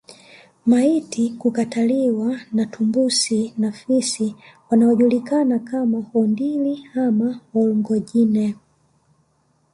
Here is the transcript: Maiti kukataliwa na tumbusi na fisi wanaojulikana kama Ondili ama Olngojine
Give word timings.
Maiti 0.65 1.29
kukataliwa 1.29 2.39
na 2.51 2.65
tumbusi 2.65 3.53
na 3.57 3.71
fisi 3.71 4.35
wanaojulikana 4.69 5.59
kama 5.59 6.03
Ondili 6.13 6.87
ama 6.95 7.39
Olngojine 7.55 8.55